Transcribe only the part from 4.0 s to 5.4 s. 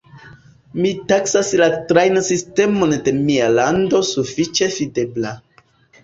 sufiĉe fidebla.